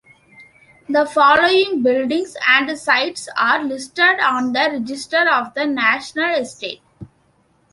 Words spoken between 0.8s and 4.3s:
The following buildings and sites are listed